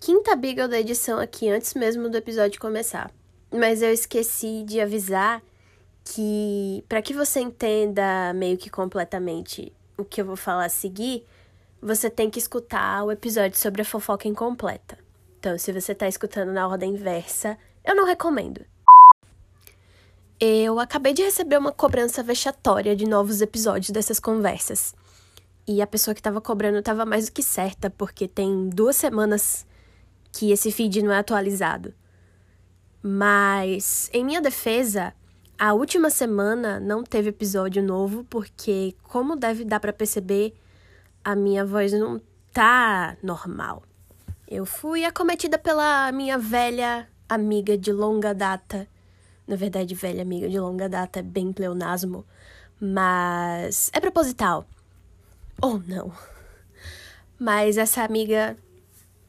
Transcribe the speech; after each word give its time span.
quinta 0.00 0.36
Beagle 0.36 0.68
da 0.68 0.80
edição 0.80 1.18
aqui 1.18 1.48
antes 1.48 1.74
mesmo 1.74 2.08
do 2.08 2.16
episódio 2.16 2.60
começar. 2.60 3.10
Mas 3.52 3.82
eu 3.82 3.92
esqueci 3.92 4.62
de 4.64 4.80
avisar 4.80 5.42
que, 6.04 6.84
para 6.88 7.02
que 7.02 7.14
você 7.14 7.40
entenda 7.40 8.32
meio 8.34 8.56
que 8.56 8.70
completamente 8.70 9.72
o 9.96 10.04
que 10.04 10.20
eu 10.20 10.24
vou 10.24 10.36
falar 10.36 10.66
a 10.66 10.70
seguir, 10.70 11.24
você 11.80 12.08
tem 12.08 12.30
que 12.30 12.38
escutar 12.38 13.04
o 13.04 13.12
episódio 13.12 13.58
sobre 13.58 13.82
a 13.82 13.84
fofoca 13.84 14.28
incompleta. 14.28 14.98
Então, 15.38 15.56
se 15.58 15.72
você 15.72 15.94
tá 15.94 16.08
escutando 16.08 16.52
na 16.52 16.66
ordem 16.66 16.94
inversa, 16.94 17.56
eu 17.84 17.94
não 17.94 18.04
recomendo. 18.04 18.64
Eu 20.40 20.78
acabei 20.78 21.12
de 21.12 21.22
receber 21.22 21.58
uma 21.58 21.72
cobrança 21.72 22.22
vexatória 22.22 22.94
de 22.94 23.06
novos 23.06 23.40
episódios 23.40 23.90
dessas 23.90 24.20
conversas. 24.20 24.94
E 25.66 25.82
a 25.82 25.86
pessoa 25.86 26.14
que 26.14 26.20
estava 26.20 26.40
cobrando 26.40 26.78
estava 26.78 27.04
mais 27.04 27.26
do 27.26 27.32
que 27.32 27.42
certa, 27.42 27.90
porque 27.90 28.28
tem 28.28 28.68
duas 28.68 28.96
semanas 28.96 29.66
que 30.38 30.52
esse 30.52 30.70
feed 30.70 31.02
não 31.02 31.10
é 31.10 31.18
atualizado. 31.18 31.92
Mas, 33.02 34.08
em 34.12 34.24
minha 34.24 34.40
defesa, 34.40 35.12
a 35.58 35.72
última 35.72 36.10
semana 36.10 36.78
não 36.78 37.02
teve 37.02 37.30
episódio 37.30 37.82
novo, 37.82 38.24
porque, 38.30 38.94
como 39.02 39.34
deve 39.34 39.64
dar 39.64 39.80
para 39.80 39.92
perceber, 39.92 40.56
a 41.24 41.34
minha 41.34 41.64
voz 41.64 41.92
não 41.92 42.20
tá 42.52 43.16
normal. 43.20 43.82
Eu 44.46 44.64
fui 44.64 45.04
acometida 45.04 45.58
pela 45.58 46.12
minha 46.12 46.38
velha 46.38 47.08
amiga 47.28 47.76
de 47.76 47.90
longa 47.90 48.32
data. 48.32 48.86
Na 49.44 49.56
verdade, 49.56 49.92
velha 49.96 50.22
amiga 50.22 50.48
de 50.48 50.60
longa 50.60 50.88
data 50.88 51.18
é 51.18 51.22
bem 51.22 51.52
pleonasmo, 51.52 52.24
mas 52.80 53.90
é 53.92 53.98
proposital. 53.98 54.64
Ou 55.60 55.82
não. 55.84 56.12
Mas 57.36 57.76
essa 57.76 58.04
amiga 58.04 58.56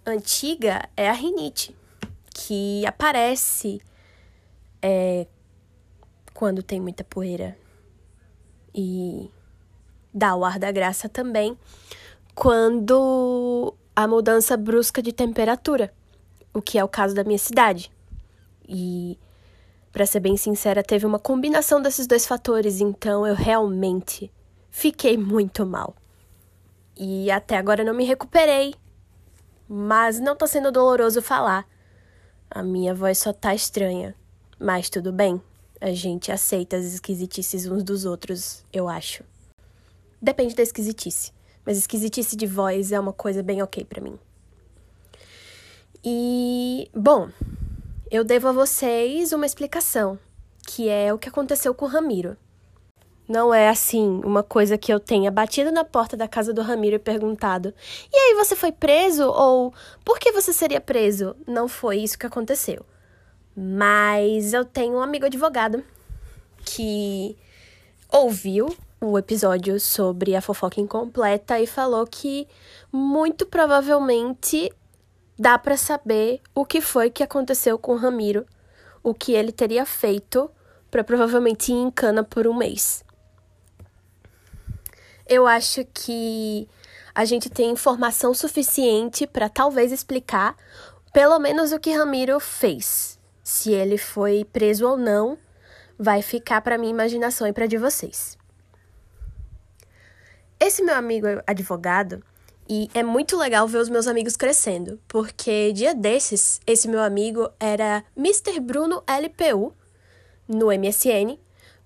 antiga 0.06 0.88
é 0.96 1.10
a 1.10 1.14
rinite, 1.14 1.76
que 2.34 2.86
aparece 2.86 3.82
é, 4.82 5.28
quando 6.34 6.64
tem 6.64 6.80
muita 6.80 7.04
poeira. 7.04 7.58
E 8.74 9.30
dá 10.14 10.36
o 10.36 10.46
ar 10.46 10.60
da 10.60 10.72
graça 10.72 11.10
também 11.10 11.58
quando 12.34 13.74
a 13.96 14.08
mudança 14.08 14.56
brusca 14.56 15.02
de 15.02 15.12
temperatura, 15.12 15.94
o 16.54 16.62
que 16.62 16.80
é 16.80 16.84
o 16.84 16.88
caso 16.88 17.14
da 17.14 17.24
minha 17.24 17.38
cidade. 17.38 17.92
E, 18.66 19.20
para 19.92 20.06
ser 20.06 20.22
bem 20.22 20.38
sincera, 20.38 20.82
teve 20.82 21.06
uma 21.06 21.20
combinação 21.20 21.82
desses 21.82 22.08
dois 22.08 22.26
fatores, 22.26 22.80
então 22.80 23.28
eu 23.28 23.36
realmente 23.36 24.32
fiquei 24.72 25.18
muito 25.18 25.66
mal. 25.66 25.94
E 26.96 27.30
até 27.30 27.58
agora 27.58 27.84
não 27.84 27.94
me 27.94 28.06
recuperei 28.06 28.74
mas 29.70 30.20
não 30.20 30.36
tá 30.36 30.48
sendo 30.48 30.72
doloroso 30.72 31.22
falar. 31.22 31.68
A 32.50 32.64
minha 32.64 32.96
voz 32.96 33.20
só 33.20 33.32
tá 33.32 33.54
estranha. 33.54 34.16
Mas 34.60 34.90
tudo 34.90 35.14
bem. 35.14 35.40
A 35.80 35.92
gente 35.92 36.32
aceita 36.32 36.76
as 36.76 36.86
esquisitices 36.86 37.68
uns 37.68 37.84
dos 37.84 38.04
outros, 38.04 38.66
eu 38.74 38.90
acho. 38.90 39.24
Depende 40.20 40.56
da 40.56 40.64
esquisitice. 40.64 41.32
Mas 41.64 41.78
esquisitice 41.78 42.36
de 42.36 42.48
voz 42.48 42.92
é 42.92 43.00
uma 43.00 43.14
coisa 43.14 43.44
bem 43.44 43.62
ok 43.62 43.86
para 43.86 44.02
mim. 44.02 44.18
E, 46.04 46.90
bom, 46.94 47.30
eu 48.10 48.24
devo 48.24 48.48
a 48.48 48.52
vocês 48.52 49.32
uma 49.32 49.46
explicação, 49.46 50.18
que 50.66 50.90
é 50.90 51.14
o 51.14 51.20
que 51.20 51.30
aconteceu 51.30 51.74
com 51.76 51.86
o 51.86 51.90
Ramiro. 51.90 52.36
Não 53.30 53.54
é 53.54 53.70
assim, 53.70 54.22
uma 54.26 54.42
coisa 54.42 54.76
que 54.76 54.92
eu 54.92 55.00
tenha 55.00 55.30
batido 55.30 55.72
na 55.72 55.86
porta 55.86 56.18
da 56.18 56.28
casa 56.28 56.52
do 56.52 56.64
Ramiro 56.64 56.96
e 56.96 57.00
perguntado: 57.00 57.72
"E 58.12 58.18
aí 58.18 58.34
você 58.34 58.56
foi 58.56 58.72
preso?" 58.72 59.30
ou 59.30 59.72
"Por 60.04 60.18
que 60.18 60.32
você 60.32 60.52
seria 60.52 60.82
preso?". 60.82 61.36
Não 61.46 61.68
foi 61.68 61.98
isso 61.98 62.18
que 62.18 62.26
aconteceu. 62.26 62.84
Mas 63.56 64.52
eu 64.52 64.66
tenho 64.66 64.96
um 64.96 65.02
amigo 65.02 65.28
advogado 65.28 65.84
que 66.66 67.38
ouviu 68.12 68.76
o 69.00 69.16
episódio 69.16 69.80
sobre 69.80 70.36
a 70.36 70.42
fofoca 70.42 70.82
incompleta 70.82 71.60
e 71.60 71.68
falou 71.68 72.08
que 72.08 72.48
muito 72.92 73.46
provavelmente 73.46 74.74
dá 75.38 75.56
para 75.60 75.78
saber 75.78 76.42
o 76.56 76.66
que 76.66 76.82
foi 76.82 77.12
que 77.12 77.22
aconteceu 77.22 77.78
com 77.78 77.94
o 77.94 77.98
Ramiro, 77.98 78.44
o 79.04 79.14
que 79.14 79.34
ele 79.34 79.52
teria 79.52 79.86
feito 79.86 80.50
para 80.90 81.04
provavelmente 81.04 81.72
ir 81.72 81.76
em 81.76 81.92
cana 81.92 82.24
por 82.24 82.48
um 82.48 82.56
mês 82.56 83.08
eu 85.30 85.46
acho 85.46 85.86
que 85.94 86.68
a 87.14 87.24
gente 87.24 87.50
tem 87.50 87.72
informação 87.72 88.34
suficiente 88.34 89.28
para 89.28 89.48
talvez 89.48 89.92
explicar 89.92 90.58
pelo 91.14 91.40
menos 91.40 91.72
o 91.72 91.80
que 91.80 91.92
Ramiro 91.92 92.40
fez. 92.40 93.20
Se 93.44 93.72
ele 93.72 93.98
foi 93.98 94.46
preso 94.46 94.88
ou 94.88 94.98
não, 94.98 95.38
vai 95.98 96.22
ficar 96.22 96.62
para 96.62 96.78
minha 96.78 96.92
imaginação 96.92 97.48
e 97.48 97.54
para 97.54 97.68
de 97.68 97.78
vocês. 97.78 98.38
Esse 100.60 100.84
meu 100.84 100.96
amigo 100.96 101.28
é 101.28 101.44
advogado 101.48 102.24
e 102.68 102.90
é 102.94 103.02
muito 103.02 103.38
legal 103.38 103.68
ver 103.68 103.80
os 103.80 103.90
meus 103.90 104.08
amigos 104.08 104.36
crescendo, 104.36 105.00
porque 105.08 105.72
dia 105.74 105.96
desses, 105.96 106.60
esse 106.68 106.88
meu 106.88 107.02
amigo 107.02 107.50
era 107.60 108.04
Mr. 108.16 108.60
Bruno 108.60 109.04
LPU 109.08 109.74
no 110.48 110.68
MSN 110.68 111.40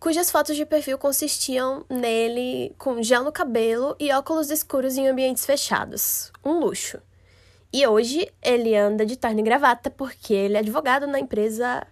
cujas 0.04 0.30
fotos 0.30 0.58
de 0.58 0.66
perfil 0.66 0.98
consistiam 0.98 1.86
nele 1.90 2.76
com 2.78 3.02
gel 3.02 3.24
no 3.24 3.32
cabelo 3.32 3.96
e 3.98 4.12
óculos 4.12 4.52
escuros 4.52 4.98
em 4.98 5.08
ambientes 5.08 5.46
fechados. 5.46 6.30
Um 6.44 6.60
luxo. 6.60 7.00
E 7.72 7.88
hoje 7.88 8.30
ele 8.42 8.76
anda 8.76 9.06
de 9.06 9.16
terno 9.16 9.40
e 9.40 9.44
gravata 9.44 9.90
porque 9.90 10.34
ele 10.34 10.58
é 10.58 10.60
advogado 10.60 11.08
na 11.08 11.22
empresa. 11.22 11.88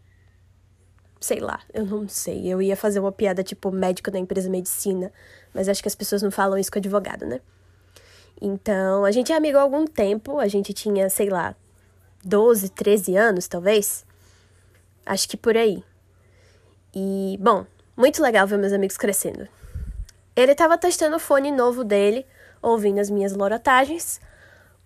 Sei 1.22 1.40
lá, 1.40 1.62
eu 1.74 1.86
não 1.86 2.06
sei. 2.10 2.52
Eu 2.52 2.62
ia 2.62 2.76
fazer 2.76 3.00
uma 3.00 3.14
piada 3.14 3.44
tipo 3.44 3.72
médico 3.72 4.12
da 4.12 4.20
empresa 4.20 4.50
medicina, 4.50 5.10
mas 5.54 5.70
acho 5.70 5.82
que 5.82 5.88
as 5.88 5.96
pessoas 5.96 6.22
não 6.22 6.32
falam 6.32 6.58
isso 6.58 6.70
com 6.70 6.80
advogado, 6.80 7.26
né? 7.26 7.40
Então, 8.42 9.06
a 9.06 9.12
gente 9.12 9.32
é 9.32 9.38
amigo 9.38 9.58
há 9.58 9.62
algum 9.62 9.88
tempo, 9.88 10.38
a 10.38 10.50
gente 10.50 10.74
tinha, 10.74 11.10
sei 11.10 11.30
lá, 11.30 11.56
12, 12.26 12.72
13 12.72 13.16
anos, 13.16 13.48
talvez. 13.48 14.06
Acho 15.06 15.30
que 15.30 15.38
por 15.38 15.56
aí. 15.56 15.82
E, 16.94 17.38
bom, 17.40 17.66
muito 17.96 18.22
legal 18.22 18.48
ver 18.48 18.58
meus 18.58 18.74
amigos 18.74 18.98
crescendo. 18.98 19.48
Ele 20.36 20.54
estava 20.54 20.78
testando 20.78 21.18
o 21.18 21.20
fone 21.20 21.52
novo 21.52 21.84
dele, 21.84 22.26
ouvindo 22.62 23.00
as 23.00 23.10
minhas 23.10 23.34
lorotagens, 23.34 24.20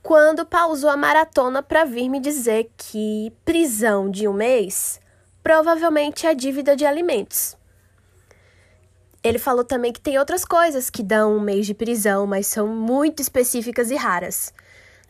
quando 0.01 0.45
pausou 0.45 0.89
a 0.89 0.97
maratona 0.97 1.63
para 1.63 1.83
vir 1.83 2.09
me 2.09 2.19
dizer 2.19 2.71
que 2.77 3.33
prisão 3.43 4.09
de 4.09 4.27
um 4.27 4.33
mês 4.33 4.99
provavelmente 5.41 6.25
é 6.25 6.33
dívida 6.33 6.75
de 6.75 6.85
alimentos. 6.85 7.55
Ele 9.23 9.39
falou 9.39 9.63
também 9.63 9.91
que 9.91 9.99
tem 9.99 10.19
outras 10.19 10.45
coisas 10.45 10.89
que 10.89 11.01
dão 11.01 11.35
um 11.35 11.39
mês 11.39 11.65
de 11.65 11.73
prisão, 11.73 12.27
mas 12.27 12.45
são 12.45 12.67
muito 12.67 13.21
específicas 13.21 13.89
e 13.89 13.95
raras. 13.95 14.53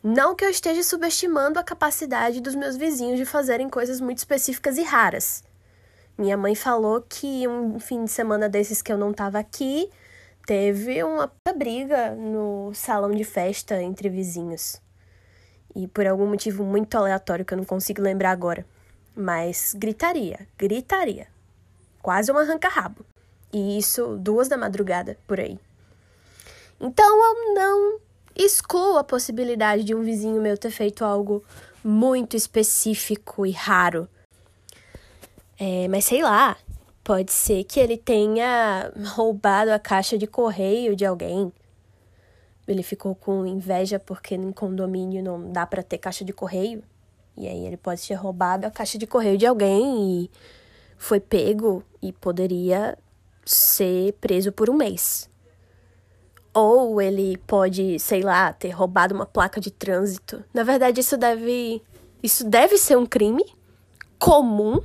Não 0.02 0.34
que 0.34 0.44
eu 0.44 0.48
esteja 0.48 0.82
subestimando 0.82 1.58
a 1.58 1.62
capacidade 1.62 2.40
dos 2.40 2.54
meus 2.54 2.76
vizinhos 2.76 3.18
de 3.18 3.26
fazerem 3.26 3.68
coisas 3.68 4.00
muito 4.00 4.18
específicas 4.18 4.78
e 4.78 4.82
raras. 4.82 5.42
Minha 6.18 6.36
mãe 6.36 6.54
falou 6.54 7.02
que 7.02 7.46
um 7.46 7.78
fim 7.78 8.04
de 8.04 8.10
semana 8.10 8.48
desses 8.48 8.80
que 8.80 8.90
eu 8.90 8.96
não 8.96 9.12
tava 9.12 9.38
aqui, 9.38 9.90
teve 10.46 11.02
uma 11.04 11.30
briga 11.54 12.14
no 12.14 12.72
salão 12.72 13.10
de 13.10 13.22
festa 13.22 13.82
entre 13.82 14.08
vizinhos. 14.08 14.80
E 15.74 15.86
por 15.86 16.06
algum 16.06 16.26
motivo 16.26 16.64
muito 16.64 16.96
aleatório 16.96 17.44
que 17.44 17.52
eu 17.52 17.58
não 17.58 17.66
consigo 17.66 18.00
lembrar 18.00 18.30
agora. 18.30 18.64
Mas 19.14 19.74
gritaria, 19.76 20.48
gritaria. 20.56 21.26
Quase 22.00 22.32
um 22.32 22.38
arranca-rabo. 22.38 23.04
E 23.52 23.76
isso 23.76 24.16
duas 24.16 24.48
da 24.48 24.56
madrugada, 24.56 25.18
por 25.26 25.38
aí. 25.38 25.58
Então 26.80 27.24
eu 27.24 27.54
não 27.54 28.00
excluo 28.34 28.96
a 28.96 29.04
possibilidade 29.04 29.84
de 29.84 29.94
um 29.94 30.02
vizinho 30.02 30.40
meu 30.40 30.56
ter 30.56 30.70
feito 30.70 31.04
algo 31.04 31.44
muito 31.84 32.36
específico 32.36 33.44
e 33.44 33.50
raro 33.50 34.08
é, 35.58 35.88
mas 35.88 36.04
sei 36.04 36.22
lá, 36.22 36.56
pode 37.02 37.32
ser 37.32 37.64
que 37.64 37.80
ele 37.80 37.96
tenha 37.96 38.92
roubado 39.14 39.72
a 39.72 39.78
caixa 39.78 40.18
de 40.18 40.26
correio 40.26 40.94
de 40.94 41.06
alguém. 41.06 41.52
Ele 42.66 42.82
ficou 42.82 43.14
com 43.14 43.46
inveja 43.46 43.98
porque 43.98 44.34
em 44.34 44.52
condomínio 44.52 45.22
não 45.22 45.52
dá 45.52 45.64
para 45.64 45.82
ter 45.82 45.98
caixa 45.98 46.24
de 46.24 46.32
correio. 46.32 46.82
E 47.36 47.46
aí 47.46 47.64
ele 47.64 47.76
pode 47.76 48.06
ter 48.06 48.14
roubado 48.14 48.66
a 48.66 48.70
caixa 48.70 48.98
de 48.98 49.06
correio 49.06 49.38
de 49.38 49.46
alguém 49.46 50.24
e 50.24 50.30
foi 50.96 51.20
pego 51.20 51.82
e 52.02 52.12
poderia 52.12 52.98
ser 53.44 54.14
preso 54.14 54.50
por 54.50 54.68
um 54.68 54.74
mês. 54.74 55.30
Ou 56.52 57.00
ele 57.00 57.36
pode, 57.46 57.98
sei 57.98 58.22
lá, 58.22 58.52
ter 58.52 58.70
roubado 58.70 59.14
uma 59.14 59.26
placa 59.26 59.60
de 59.60 59.70
trânsito. 59.70 60.42
Na 60.52 60.64
verdade, 60.64 61.00
isso 61.00 61.16
deve 61.16 61.82
isso 62.22 62.44
deve 62.48 62.76
ser 62.78 62.96
um 62.96 63.06
crime 63.06 63.44
comum 64.18 64.80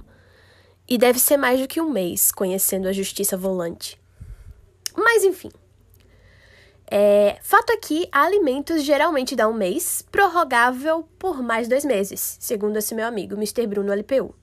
e 0.88 0.98
deve 0.98 1.20
ser 1.20 1.38
mais 1.38 1.60
do 1.60 1.68
que 1.68 1.82
um 1.82 1.90
mês 1.90 2.32
conhecendo 2.32 2.88
a 2.88 2.94
justiça 2.94 3.38
volante. 3.38 4.00
Mas 4.96 5.24
enfim. 5.24 5.52
É, 6.94 7.38
fato 7.42 7.72
aqui, 7.72 8.08
alimentos 8.12 8.84
geralmente 8.84 9.36
dá 9.36 9.48
um 9.48 9.54
mês, 9.54 10.06
prorrogável 10.12 11.08
por 11.18 11.42
mais 11.42 11.70
dois 11.70 11.86
meses, 11.86 12.38
segundo 12.40 12.76
esse 12.76 12.94
meu 12.94 13.08
amigo, 13.08 13.36
Mr. 13.36 13.66
Bruno 13.66 13.94
LPU. 13.94 14.36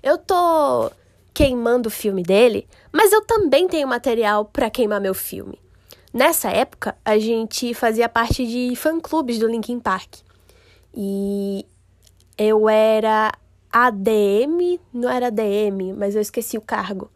Eu 0.00 0.16
tô 0.16 0.92
queimando 1.34 1.88
o 1.88 1.90
filme 1.90 2.22
dele, 2.22 2.68
mas 2.92 3.12
eu 3.12 3.22
também 3.22 3.66
tenho 3.66 3.88
material 3.88 4.44
para 4.44 4.70
queimar 4.70 5.00
meu 5.00 5.14
filme. 5.14 5.58
Nessa 6.12 6.50
época, 6.50 6.96
a 7.04 7.18
gente 7.18 7.72
fazia 7.74 8.08
parte 8.08 8.46
de 8.46 8.74
fã-clubes 8.76 9.38
do 9.38 9.46
Linkin 9.46 9.78
Park. 9.78 10.16
E 10.94 11.64
eu 12.36 12.68
era 12.68 13.32
ADM, 13.72 14.80
não 14.92 15.08
era 15.08 15.28
ADM, 15.28 15.94
mas 15.96 16.14
eu 16.14 16.20
esqueci 16.20 16.58
o 16.58 16.62
cargo. 16.62 17.10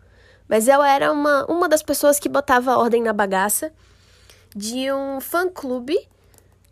Mas 0.49 0.69
eu 0.69 0.83
era 0.83 1.11
uma, 1.11 1.45
uma 1.47 1.69
das 1.69 1.83
pessoas 1.83 2.19
que 2.19 2.29
botava 2.29 2.77
ordem 2.77 3.03
na 3.03 3.13
bagaça 3.13 3.73
de 4.55 4.93
um 4.93 5.21
fã-clube 5.21 5.99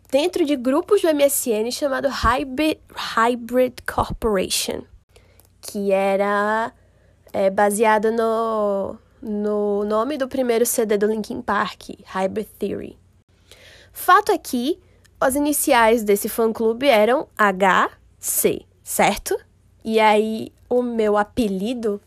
dentro 0.09 0.45
de 0.45 0.55
grupos 0.55 1.01
do 1.01 1.13
MSN 1.13 1.71
chamado 1.71 2.07
Hybrid, 2.07 2.79
Hybrid 2.95 3.73
Corporation, 3.85 4.83
que 5.59 5.91
era 5.91 6.71
é, 7.33 7.49
baseado 7.49 8.11
no, 8.11 8.95
no 9.21 9.83
nome 9.83 10.17
do 10.17 10.27
primeiro 10.27 10.65
CD 10.65 10.97
do 10.97 11.07
Linkin 11.07 11.41
Park, 11.41 11.89
Hybrid 12.05 12.47
Theory. 12.59 12.97
Fato 13.91 14.31
é 14.31 14.37
que 14.37 14.79
as 15.19 15.35
iniciais 15.35 16.03
desse 16.03 16.29
fã-clube 16.29 16.87
eram 16.87 17.27
HC, 17.37 18.65
certo? 18.83 19.35
E 19.83 19.99
aí 19.99 20.51
o 20.69 20.81
meu 20.81 21.17
apelido 21.17 22.01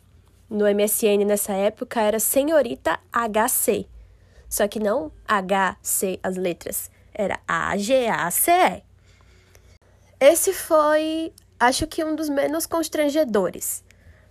no 0.49 0.65
MSN 0.65 1.25
nessa 1.27 1.53
época 1.53 2.01
era 2.01 2.19
Senhorita 2.19 2.99
HC. 3.13 3.87
Só 4.49 4.67
que 4.67 4.81
não 4.81 5.13
HC 5.27 6.19
as 6.23 6.37
letras, 6.37 6.91
era 7.13 7.39
A-G-A-C-E. 7.47 8.83
Esse 10.19 10.53
foi, 10.55 11.33
acho 11.61 11.87
que 11.87 12.03
um 12.03 12.17
dos 12.17 12.29
menos 12.29 12.65
constrangedores. 12.65 13.85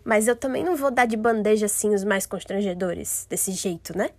Mas 0.04 0.28
eu 0.28 0.36
também 0.36 0.64
não 0.64 0.76
vou 0.76 0.90
dar 0.90 1.06
de 1.06 1.18
bandeja 1.18 1.68
assim 1.68 1.94
os 1.94 2.04
mais 2.04 2.26
constrangedores, 2.26 3.28
desse 3.30 3.52
jeito, 3.52 3.96
né? 3.96 4.10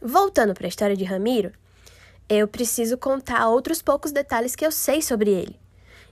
Voltando 0.00 0.54
para 0.54 0.66
a 0.66 0.68
história 0.68 0.96
de 0.96 1.04
Ramiro, 1.04 1.52
eu 2.28 2.48
preciso 2.48 2.96
contar 2.96 3.48
outros 3.48 3.82
poucos 3.82 4.12
detalhes 4.12 4.56
que 4.56 4.64
eu 4.64 4.70
sei 4.70 5.02
sobre 5.02 5.30
ele. 5.30 5.63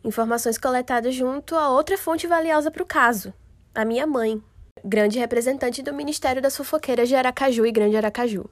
Informações 0.05 0.59
coletadas 0.59 1.15
junto 1.15 1.55
a 1.55 1.69
outra 1.69 1.97
fonte 1.97 2.27
valiosa 2.27 2.73
para 2.73 2.83
o 2.83 2.87
caso, 2.87 3.33
a 3.73 3.85
minha 3.85 4.05
mãe, 4.05 4.43
grande 4.85 5.17
representante 5.17 5.81
do 5.81 5.95
Ministério 5.95 6.43
das 6.43 6.57
Fofoqueiras 6.57 7.09
de 7.09 7.15
Aracaju 7.15 7.65
e 7.65 7.71
Grande 7.71 7.97
Aracaju. 7.97 8.51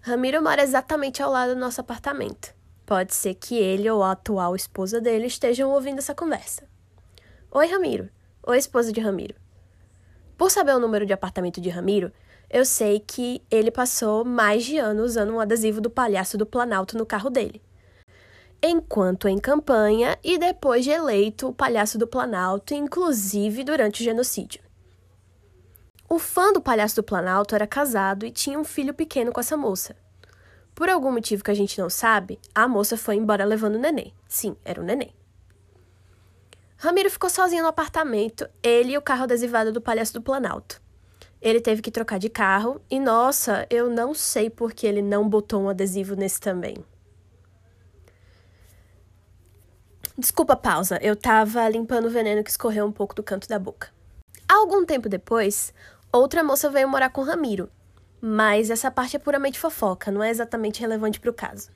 Ramiro 0.00 0.40
mora 0.40 0.62
exatamente 0.62 1.20
ao 1.20 1.32
lado 1.32 1.54
do 1.54 1.60
nosso 1.60 1.80
apartamento. 1.80 2.54
Pode 2.86 3.16
ser 3.16 3.34
que 3.34 3.56
ele 3.56 3.90
ou 3.90 4.00
a 4.00 4.12
atual 4.12 4.54
esposa 4.54 5.00
dele 5.00 5.26
estejam 5.26 5.72
ouvindo 5.72 5.98
essa 5.98 6.14
conversa. 6.14 6.62
Oi, 7.50 7.66
Ramiro 7.66 8.08
ou 8.44 8.54
esposa 8.54 8.92
de 8.92 9.00
Ramiro. 9.00 9.34
Por 10.38 10.52
saber 10.52 10.76
o 10.76 10.78
número 10.78 11.04
de 11.04 11.12
apartamento 11.12 11.60
de 11.60 11.68
Ramiro, 11.68 12.12
eu 12.48 12.64
sei 12.64 13.00
que 13.00 13.42
ele 13.50 13.72
passou 13.72 14.24
mais 14.24 14.64
de 14.64 14.78
ano 14.78 15.02
usando 15.02 15.32
um 15.32 15.40
adesivo 15.40 15.80
do 15.80 15.90
palhaço 15.90 16.38
do 16.38 16.46
Planalto 16.46 16.96
no 16.96 17.04
carro 17.04 17.28
dele. 17.28 17.65
Enquanto 18.68 19.28
em 19.28 19.38
campanha 19.38 20.18
e 20.24 20.36
depois 20.38 20.82
de 20.82 20.90
eleito 20.90 21.46
o 21.46 21.54
palhaço 21.54 21.96
do 21.96 22.04
Planalto, 22.04 22.74
inclusive 22.74 23.62
durante 23.62 24.02
o 24.02 24.04
genocídio. 24.04 24.60
O 26.08 26.18
fã 26.18 26.52
do 26.52 26.60
palhaço 26.60 26.96
do 26.96 27.02
Planalto 27.04 27.54
era 27.54 27.64
casado 27.64 28.26
e 28.26 28.32
tinha 28.32 28.58
um 28.58 28.64
filho 28.64 28.92
pequeno 28.92 29.30
com 29.30 29.38
essa 29.38 29.56
moça. 29.56 29.94
Por 30.74 30.88
algum 30.88 31.12
motivo 31.12 31.44
que 31.44 31.50
a 31.52 31.54
gente 31.54 31.80
não 31.80 31.88
sabe, 31.88 32.40
a 32.52 32.66
moça 32.66 32.96
foi 32.96 33.14
embora 33.14 33.44
levando 33.44 33.76
o 33.76 33.78
neném. 33.78 34.12
Sim, 34.26 34.56
era 34.64 34.80
um 34.80 34.84
neném. 34.84 35.14
Ramiro 36.76 37.08
ficou 37.08 37.30
sozinho 37.30 37.62
no 37.62 37.68
apartamento, 37.68 38.48
ele 38.60 38.94
e 38.94 38.98
o 38.98 39.02
carro 39.02 39.22
adesivado 39.22 39.70
do 39.70 39.80
Palhaço 39.80 40.12
do 40.12 40.20
Planalto. 40.20 40.82
Ele 41.40 41.60
teve 41.60 41.82
que 41.82 41.92
trocar 41.92 42.18
de 42.18 42.28
carro 42.28 42.80
e, 42.90 42.98
nossa, 42.98 43.64
eu 43.70 43.88
não 43.88 44.12
sei 44.12 44.50
por 44.50 44.72
que 44.72 44.88
ele 44.88 45.02
não 45.02 45.28
botou 45.28 45.62
um 45.62 45.68
adesivo 45.68 46.16
nesse 46.16 46.40
também. 46.40 46.84
Desculpa 50.18 50.54
a 50.54 50.56
pausa, 50.56 50.98
eu 51.02 51.14
tava 51.14 51.68
limpando 51.68 52.06
o 52.06 52.10
veneno 52.10 52.42
que 52.42 52.48
escorreu 52.48 52.86
um 52.86 52.92
pouco 52.92 53.14
do 53.14 53.22
canto 53.22 53.46
da 53.46 53.58
boca. 53.58 53.90
Algum 54.48 54.82
tempo 54.82 55.10
depois, 55.10 55.74
outra 56.10 56.42
moça 56.42 56.70
veio 56.70 56.88
morar 56.88 57.10
com 57.10 57.22
Ramiro, 57.22 57.68
mas 58.18 58.70
essa 58.70 58.90
parte 58.90 59.16
é 59.16 59.18
puramente 59.18 59.58
fofoca, 59.58 60.10
não 60.10 60.22
é 60.22 60.30
exatamente 60.30 60.80
relevante 60.80 61.20
para 61.20 61.30
o 61.30 61.34
caso. 61.34 61.70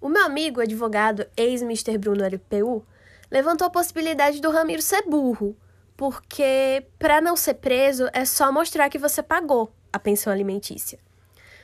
O 0.00 0.08
meu 0.08 0.24
amigo, 0.24 0.60
advogado, 0.60 1.26
ex-Mr. 1.36 1.98
Bruno 1.98 2.24
LPU, 2.24 2.86
levantou 3.28 3.66
a 3.66 3.70
possibilidade 3.70 4.40
do 4.40 4.52
Ramiro 4.52 4.80
ser 4.80 5.02
burro, 5.02 5.56
porque 5.96 6.86
para 6.96 7.20
não 7.20 7.34
ser 7.34 7.54
preso 7.54 8.08
é 8.12 8.24
só 8.24 8.52
mostrar 8.52 8.88
que 8.88 9.00
você 9.00 9.20
pagou 9.20 9.72
a 9.92 9.98
pensão 9.98 10.32
alimentícia. 10.32 11.00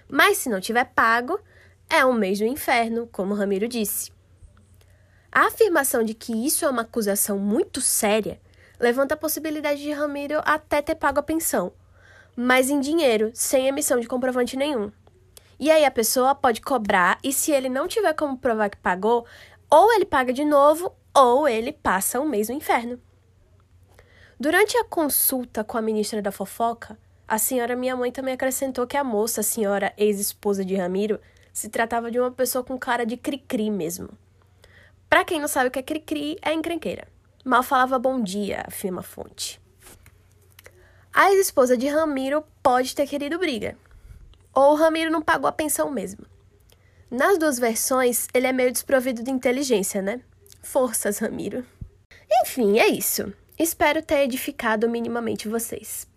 Mas 0.08 0.38
se 0.38 0.49
não 0.49 0.61
tiver 0.61 0.87
pago, 0.87 1.38
é 1.88 2.05
um 2.05 2.14
mês 2.14 2.41
do 2.41 2.44
inferno, 2.44 3.08
como 3.12 3.32
Ramiro 3.32 3.69
disse. 3.69 4.12
A 5.34 5.48
afirmação 5.48 6.04
de 6.04 6.14
que 6.14 6.32
isso 6.46 6.64
é 6.64 6.70
uma 6.70 6.82
acusação 6.82 7.40
muito 7.40 7.81
séria 7.81 8.40
levanta 8.78 9.14
a 9.14 9.16
possibilidade 9.16 9.82
de 9.82 9.90
Ramiro 9.90 10.40
até 10.44 10.81
ter 10.81 10.94
pago 10.94 11.19
a 11.19 11.25
pensão, 11.25 11.72
mas 12.36 12.70
em 12.70 12.78
dinheiro, 12.78 13.32
sem 13.34 13.66
emissão 13.66 13.98
de 13.98 14.06
comprovante 14.06 14.56
nenhum. 14.56 14.92
E 15.58 15.72
aí 15.72 15.84
a 15.84 15.90
pessoa 15.90 16.36
pode 16.36 16.60
cobrar 16.60 17.19
e 17.20 17.32
se 17.32 17.50
ele 17.50 17.69
não 17.69 17.88
tiver 17.88 18.14
como 18.14 18.38
provar 18.38 18.70
que 18.70 18.76
pagou, 18.76 19.26
ou 19.69 19.92
ele 19.92 20.04
paga 20.04 20.32
de 20.32 20.44
novo 20.44 20.94
ou 21.12 21.48
ele 21.48 21.72
passa 21.72 22.25
mês 22.25 22.48
no 22.48 22.54
inferno. 22.54 23.00
Durante 24.38 24.76
a 24.76 24.84
consulta 24.84 25.64
com 25.64 25.76
a 25.76 25.82
ministra 25.82 26.22
da 26.22 26.31
fofoca, 26.31 26.96
a 27.26 27.38
senhora 27.38 27.75
minha 27.75 27.96
mãe 27.96 28.12
também 28.12 28.34
acrescentou 28.34 28.86
que 28.86 28.96
a 28.96 29.02
moça, 29.02 29.40
a 29.40 29.44
senhora 29.44 29.92
ex-esposa 29.96 30.64
de 30.64 30.76
Ramiro, 30.76 31.20
se 31.52 31.69
tratava 31.69 32.08
de 32.08 32.20
uma 32.20 32.31
pessoa 32.31 32.62
com 32.62 32.78
cara 32.78 33.04
de 33.04 33.16
cri-cri 33.16 33.69
mesmo. 33.69 34.10
Para 35.14 35.25
quem 35.25 35.38
não 35.38 35.46
sabe 35.46 35.69
o 35.69 35.70
que 35.70 35.78
é 35.78 35.82
cri-cri, 35.82 36.37
é 36.43 36.52
encrenqueira. 36.52 37.06
Mal 37.44 37.62
falava 37.62 38.00
bom 38.00 38.20
dia, 38.20 38.64
afirma 38.66 38.99
a 38.99 39.05
fonte. 39.05 39.61
A 41.12 41.31
ex-esposa 41.31 41.76
de 41.76 41.87
Ramiro 41.87 42.43
pode 42.61 42.96
ter 42.96 43.06
querido 43.06 43.38
briga. 43.38 43.78
Ou 44.52 44.75
Ramiro 44.75 45.12
não 45.12 45.22
pagou 45.22 45.46
a 45.46 45.52
pensão 45.52 45.88
mesmo. 45.88 46.26
Nas 47.08 47.38
duas 47.38 47.61
versões, 47.61 48.26
ele 48.34 48.49
é 48.49 48.52
meio 48.52 48.72
desprovido 48.72 49.22
de 49.22 49.31
inteligência, 49.31 50.02
né? 50.02 50.20
Forças, 50.61 51.19
Ramiro. 51.19 51.64
Enfim, 52.43 52.81
é 52.81 52.88
isso. 52.88 53.32
Espero 53.56 54.03
ter 54.03 54.24
edificado 54.24 54.91
minimamente 54.91 55.46
vocês. 55.46 56.08